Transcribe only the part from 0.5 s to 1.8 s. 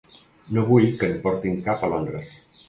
No vull que en portin